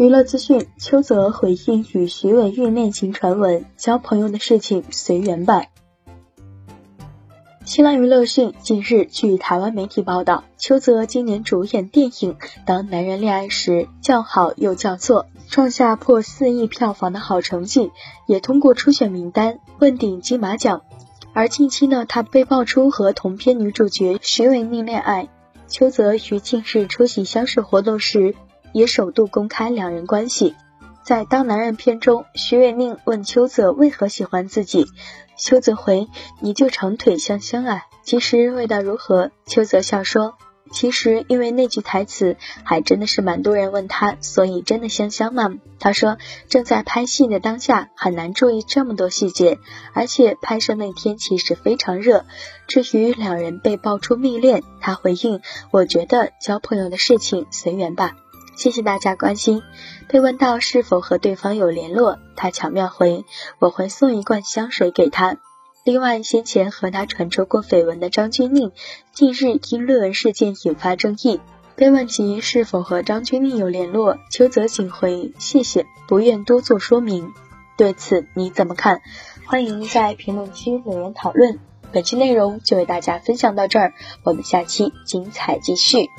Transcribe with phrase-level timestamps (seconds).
[0.00, 5.66] 娱乐资讯：邱泽回应与徐伟运恋情传闻，交朋友的事情随缘吧。
[7.66, 12.32] 新浪娱乐讯，近日据台湾媒体报道，邱泽今年主演电影
[12.64, 17.90] 《当男人恋爱时》，叫好又叫座，创下破四亿票房的好成绩，
[18.26, 20.80] 也通过初选名单问鼎金马奖。
[21.34, 25.28] 而近期呢，他被爆出和同片女主角徐伟宁恋爱。
[25.68, 28.34] 邱泽于近日出席相识活动时。
[28.72, 30.54] 也首度公开两人关系。
[31.02, 34.86] 在《当男人》片中，徐伟宁问邱泽为何喜欢自己，
[35.36, 36.08] 邱泽回
[36.40, 39.30] ：“你就长腿香香啊。”其实味道如何？
[39.46, 40.34] 邱泽笑说
[40.70, 49.58] ：“其实因为那句台词，还真的是蛮多人问他，所以真的香香吗？”他说：“正在拍戏的当下，很难注意这么多细节，
[49.94, 52.24] 而且拍摄那天其实非常热。
[52.68, 55.40] 至于两人被爆出密恋，他回应：
[55.70, 58.12] 我觉得交朋友的事情随缘吧。”
[58.60, 59.62] 谢谢大家关心。
[60.06, 63.24] 被问到是否和对方有联络，他巧妙回
[63.58, 65.38] ：“我会送一罐香水给他。”
[65.82, 68.72] 另外，先前和他传出过绯闻的张钧甯，
[69.14, 71.40] 近日因论文事件引发争议。
[71.74, 77.32] 被问及是否和张钧甯有联络，邱泽仅回：“谢谢，不愿多做说明。”
[77.78, 79.00] 对此你怎么看？
[79.46, 81.58] 欢迎在评论区留言讨论。
[81.92, 86.10] 本期内容就为大家分享到这儿，我们下期精彩继续。